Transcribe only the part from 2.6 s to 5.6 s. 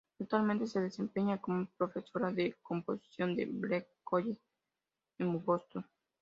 composición en Berklee College of Music en